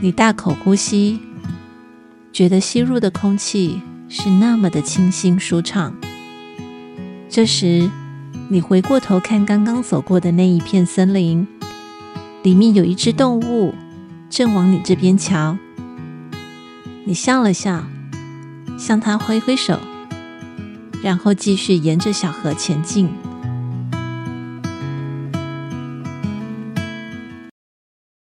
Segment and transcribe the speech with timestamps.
[0.00, 1.20] 你大口呼吸，
[2.32, 5.94] 觉得吸入的空气是那么的清新舒畅。
[7.30, 7.90] 这时
[8.48, 11.46] 你回过头看刚刚走过的那一片森林，
[12.42, 13.74] 里面有一只动物
[14.28, 15.56] 正往你这边瞧。
[17.04, 17.84] 你笑了笑，
[18.78, 19.78] 向它挥挥手，
[21.02, 23.08] 然后继续沿着小河前进。